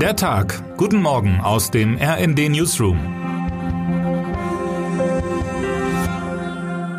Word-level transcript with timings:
Der 0.00 0.14
Tag. 0.14 0.76
Guten 0.76 1.00
Morgen 1.00 1.40
aus 1.40 1.70
dem 1.70 1.96
RND 1.96 2.50
Newsroom. 2.50 2.98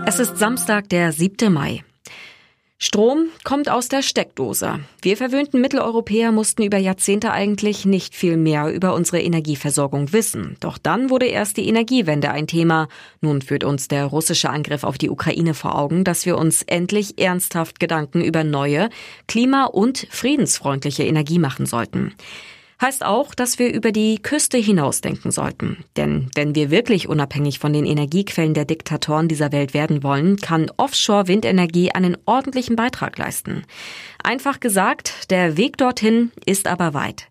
Es 0.07 0.17
ist 0.17 0.39
Samstag, 0.39 0.89
der 0.89 1.11
7. 1.11 1.53
Mai. 1.53 1.83
Strom 2.79 3.27
kommt 3.43 3.69
aus 3.69 3.87
der 3.87 4.01
Steckdose. 4.01 4.79
Wir 5.03 5.15
verwöhnten 5.15 5.61
Mitteleuropäer 5.61 6.31
mussten 6.31 6.63
über 6.63 6.79
Jahrzehnte 6.79 7.31
eigentlich 7.31 7.85
nicht 7.85 8.15
viel 8.15 8.35
mehr 8.35 8.73
über 8.73 8.95
unsere 8.95 9.21
Energieversorgung 9.21 10.11
wissen. 10.11 10.57
Doch 10.59 10.79
dann 10.79 11.11
wurde 11.11 11.27
erst 11.27 11.57
die 11.57 11.67
Energiewende 11.67 12.31
ein 12.31 12.47
Thema. 12.47 12.87
Nun 13.21 13.43
führt 13.43 13.63
uns 13.63 13.87
der 13.87 14.05
russische 14.05 14.49
Angriff 14.49 14.83
auf 14.83 14.97
die 14.97 15.11
Ukraine 15.11 15.53
vor 15.53 15.77
Augen, 15.77 16.03
dass 16.03 16.25
wir 16.25 16.35
uns 16.35 16.63
endlich 16.63 17.19
ernsthaft 17.19 17.79
Gedanken 17.79 18.21
über 18.21 18.43
neue, 18.43 18.89
klima- 19.27 19.65
und 19.65 20.07
friedensfreundliche 20.09 21.03
Energie 21.03 21.37
machen 21.37 21.67
sollten. 21.67 22.15
Heißt 22.79 23.03
auch, 23.03 23.33
dass 23.33 23.57
wir 23.57 23.73
über 23.73 23.91
die 23.91 24.19
Küste 24.19 24.57
hinausdenken 24.57 25.31
sollten. 25.31 25.83
Denn 25.95 26.29
wenn 26.35 26.53
wir 26.53 26.69
wirklich 26.69 27.09
unabhängig 27.09 27.57
von 27.57 27.73
den 27.73 27.85
Energiequellen 27.85 28.53
der 28.53 28.65
Diktatoren 28.65 29.27
dieser 29.27 29.51
Welt 29.51 29.73
werden 29.73 30.03
wollen, 30.03 30.37
kann 30.37 30.69
Offshore-Windenergie 30.77 31.91
einen 31.91 32.17
ordentlichen 32.25 32.75
Beitrag 32.75 33.17
leisten. 33.17 33.63
Einfach 34.23 34.59
gesagt, 34.59 35.31
der 35.31 35.57
Weg 35.57 35.77
dorthin 35.77 36.31
ist 36.45 36.67
aber 36.67 36.93
weit. 36.93 37.27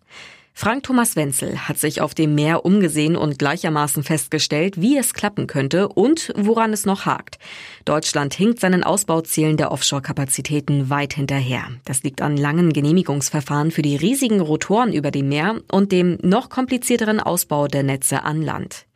Frank 0.59 0.81
Thomas 0.81 1.15
Wenzel 1.15 1.67
hat 1.67 1.77
sich 1.77 2.01
auf 2.01 2.15
dem 2.15 2.33
Meer 2.33 2.65
umgesehen 2.65 3.15
und 3.15 3.37
gleichermaßen 3.37 4.01
festgestellt, 4.01 4.81
wie 4.81 4.97
es 4.97 5.13
klappen 5.13 5.45
könnte 5.45 5.87
und 5.87 6.33
woran 6.35 6.73
es 6.73 6.83
noch 6.83 7.05
hakt. 7.05 7.37
Deutschland 7.85 8.33
hinkt 8.33 8.59
seinen 8.59 8.83
Ausbauzielen 8.83 9.57
der 9.57 9.71
Offshore-Kapazitäten 9.71 10.89
weit 10.89 11.13
hinterher. 11.13 11.67
Das 11.85 12.01
liegt 12.01 12.23
an 12.23 12.37
langen 12.37 12.73
Genehmigungsverfahren 12.73 13.69
für 13.69 13.83
die 13.83 13.97
riesigen 13.97 14.41
Rotoren 14.41 14.93
über 14.93 15.11
dem 15.11 15.29
Meer 15.29 15.57
und 15.71 15.91
dem 15.91 16.17
noch 16.23 16.49
komplizierteren 16.49 17.19
Ausbau 17.19 17.67
der 17.67 17.83
Netze 17.83 18.23
an 18.23 18.41
Land. 18.41 18.87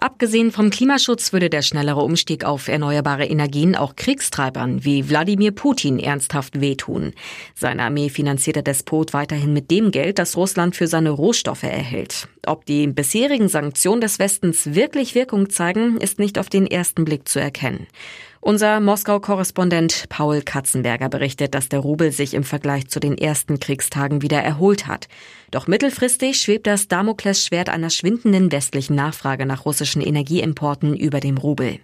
Abgesehen 0.00 0.52
vom 0.52 0.70
Klimaschutz 0.70 1.32
würde 1.32 1.50
der 1.50 1.62
schnellere 1.62 2.02
Umstieg 2.02 2.44
auf 2.44 2.68
erneuerbare 2.68 3.26
Energien 3.26 3.74
auch 3.74 3.96
Kriegstreibern 3.96 4.84
wie 4.84 5.08
Wladimir 5.08 5.52
Putin 5.52 5.98
ernsthaft 5.98 6.60
wehtun. 6.60 7.12
Seine 7.54 7.82
Armee 7.82 8.08
finanziert 8.08 8.56
der 8.56 8.62
Despot 8.62 9.12
weiterhin 9.12 9.52
mit 9.52 9.70
dem 9.70 9.90
Geld, 9.90 10.18
das 10.18 10.36
Russland 10.36 10.76
für 10.76 10.86
seine 10.86 11.10
Rohstoffe 11.10 11.64
erhält. 11.64 12.28
Ob 12.48 12.64
die 12.64 12.86
bisherigen 12.86 13.48
Sanktionen 13.50 14.00
des 14.00 14.18
Westens 14.18 14.74
wirklich 14.74 15.14
Wirkung 15.14 15.50
zeigen, 15.50 15.98
ist 15.98 16.18
nicht 16.18 16.38
auf 16.38 16.48
den 16.48 16.66
ersten 16.66 17.04
Blick 17.04 17.28
zu 17.28 17.38
erkennen. 17.38 17.86
Unser 18.40 18.80
Moskau-Korrespondent 18.80 20.06
Paul 20.08 20.40
Katzenberger 20.40 21.10
berichtet, 21.10 21.54
dass 21.54 21.68
der 21.68 21.80
Rubel 21.80 22.10
sich 22.10 22.32
im 22.32 22.44
Vergleich 22.44 22.88
zu 22.88 23.00
den 23.00 23.18
ersten 23.18 23.60
Kriegstagen 23.60 24.22
wieder 24.22 24.40
erholt 24.40 24.86
hat. 24.86 25.08
Doch 25.50 25.66
mittelfristig 25.66 26.40
schwebt 26.40 26.66
das 26.66 26.88
Damoklesschwert 26.88 27.68
einer 27.68 27.90
schwindenden 27.90 28.50
westlichen 28.50 28.96
Nachfrage 28.96 29.44
nach 29.44 29.66
russischen 29.66 30.00
Energieimporten 30.00 30.96
über 30.96 31.20
dem 31.20 31.36
Rubel. 31.36 31.80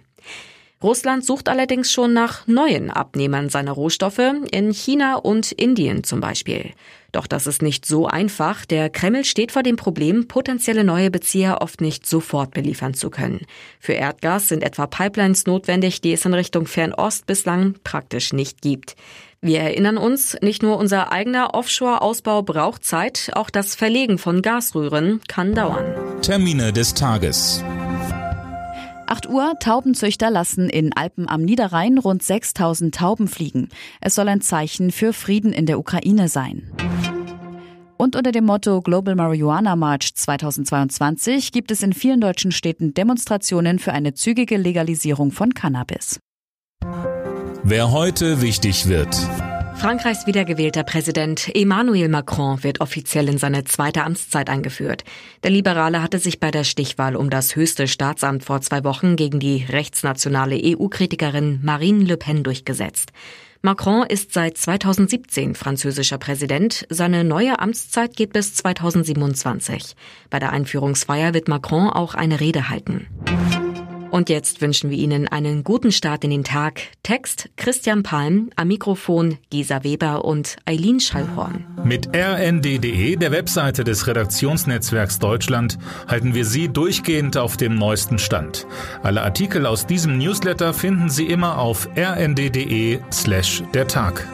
Russland 0.83 1.25
sucht 1.25 1.49
allerdings 1.49 1.91
schon 1.91 2.13
nach 2.13 2.47
neuen 2.47 2.91
Abnehmern 2.91 3.49
seiner 3.49 3.71
Rohstoffe, 3.71 4.21
in 4.51 4.71
China 4.71 5.15
und 5.15 5.51
Indien 5.51 6.03
zum 6.03 6.19
Beispiel. 6.19 6.73
Doch 7.11 7.27
das 7.27 7.47
ist 7.47 7.61
nicht 7.61 7.85
so 7.85 8.07
einfach. 8.07 8.65
Der 8.65 8.89
Kreml 8.89 9.23
steht 9.23 9.53
vor 9.53 9.63
dem 9.63 9.77
Problem, 9.77 10.27
potenzielle 10.27 10.83
neue 10.83 11.09
Bezieher 11.09 11.61
oft 11.61 11.79
nicht 11.79 12.05
sofort 12.05 12.51
beliefern 12.51 12.93
zu 12.93 13.09
können. 13.09 13.45
Für 13.79 13.93
Erdgas 13.93 14.49
sind 14.49 14.63
etwa 14.63 14.85
Pipelines 14.85 15.45
notwendig, 15.45 16.01
die 16.01 16.11
es 16.11 16.25
in 16.25 16.33
Richtung 16.33 16.67
Fernost 16.67 17.25
bislang 17.25 17.75
praktisch 17.85 18.33
nicht 18.33 18.61
gibt. 18.61 18.97
Wir 19.39 19.61
erinnern 19.61 19.97
uns, 19.97 20.35
nicht 20.41 20.61
nur 20.61 20.77
unser 20.77 21.11
eigener 21.11 21.53
Offshore-Ausbau 21.53 22.41
braucht 22.41 22.83
Zeit, 22.83 23.31
auch 23.33 23.49
das 23.49 23.75
Verlegen 23.75 24.17
von 24.17 24.41
Gasröhren 24.41 25.21
kann 25.27 25.53
dauern. 25.53 25.85
Termine 26.21 26.73
des 26.73 26.95
Tages. 26.95 27.63
8 29.07 29.29
Uhr, 29.29 29.53
Taubenzüchter 29.59 30.29
lassen 30.29 30.69
in 30.69 30.93
Alpen 30.95 31.27
am 31.27 31.43
Niederrhein 31.43 31.97
rund 31.97 32.23
6000 32.23 32.93
Tauben 32.95 33.27
fliegen. 33.27 33.69
Es 34.01 34.15
soll 34.15 34.27
ein 34.27 34.41
Zeichen 34.41 34.91
für 34.91 35.13
Frieden 35.13 35.53
in 35.53 35.65
der 35.65 35.79
Ukraine 35.79 36.27
sein. 36.27 36.71
Und 37.97 38.15
unter 38.15 38.31
dem 38.31 38.45
Motto 38.45 38.81
Global 38.81 39.15
Marijuana 39.15 39.75
March 39.75 40.15
2022 40.15 41.51
gibt 41.51 41.71
es 41.71 41.81
in 41.81 41.93
vielen 41.93 42.19
deutschen 42.19 42.51
Städten 42.51 42.93
Demonstrationen 42.93 43.79
für 43.79 43.93
eine 43.93 44.13
zügige 44.13 44.57
Legalisierung 44.57 45.31
von 45.31 45.53
Cannabis. 45.53 46.19
Wer 47.63 47.91
heute 47.91 48.41
wichtig 48.41 48.87
wird. 48.87 49.17
Frankreichs 49.77 50.25
wiedergewählter 50.25 50.83
Präsident 50.83 51.53
Emmanuel 51.53 52.09
Macron 52.09 52.63
wird 52.63 52.81
offiziell 52.81 53.29
in 53.29 53.37
seine 53.37 53.65
zweite 53.65 54.03
Amtszeit 54.03 54.49
eingeführt. 54.49 55.03
Der 55.43 55.51
Liberale 55.51 56.01
hatte 56.01 56.17
sich 56.17 56.39
bei 56.39 56.49
der 56.49 56.63
Stichwahl 56.63 57.15
um 57.15 57.29
das 57.29 57.55
höchste 57.55 57.87
Staatsamt 57.87 58.43
vor 58.43 58.61
zwei 58.61 58.83
Wochen 58.83 59.15
gegen 59.15 59.39
die 59.39 59.65
rechtsnationale 59.69 60.59
EU-Kritikerin 60.63 61.59
Marine 61.61 62.03
Le 62.03 62.17
Pen 62.17 62.43
durchgesetzt. 62.43 63.11
Macron 63.61 64.05
ist 64.07 64.31
seit 64.31 64.57
2017 64.57 65.55
französischer 65.55 66.19
Präsident. 66.19 66.85
Seine 66.89 67.23
neue 67.23 67.59
Amtszeit 67.59 68.15
geht 68.15 68.31
bis 68.31 68.53
2027. 68.53 69.95
Bei 70.29 70.39
der 70.39 70.51
Einführungsfeier 70.51 71.33
wird 71.33 71.47
Macron 71.47 71.89
auch 71.89 72.13
eine 72.13 72.39
Rede 72.39 72.69
halten. 72.69 73.07
Und 74.15 74.29
jetzt 74.29 74.61
wünschen 74.61 74.91
wir 74.91 74.97
Ihnen 74.97 75.27
einen 75.27 75.65
guten 75.65 75.91
Start 75.91 76.23
in 76.23 76.29
den 76.29 76.45
Tag. 76.45 76.83
Text 77.03 77.49
Christian 77.57 78.01
Palm, 78.01 78.49
am 78.55 78.69
Mikrofon 78.69 79.39
Gesa 79.49 79.83
Weber 79.83 80.23
und 80.23 80.55
Eileen 80.63 81.01
Schallhorn. 81.01 81.65
Mit 81.83 82.15
rnd.de, 82.15 83.17
der 83.17 83.31
Webseite 83.33 83.83
des 83.83 84.07
Redaktionsnetzwerks 84.07 85.19
Deutschland, 85.19 85.77
halten 86.07 86.33
wir 86.33 86.45
Sie 86.45 86.69
durchgehend 86.69 87.35
auf 87.35 87.57
dem 87.57 87.75
neuesten 87.75 88.17
Stand. 88.17 88.65
Alle 89.03 89.21
Artikel 89.21 89.65
aus 89.65 89.85
diesem 89.85 90.17
Newsletter 90.17 90.73
finden 90.73 91.09
Sie 91.09 91.25
immer 91.25 91.57
auf 91.57 91.89
rnd.de 91.97 92.99
slash 93.11 93.63
der 93.73 93.85
Tag. 93.85 94.25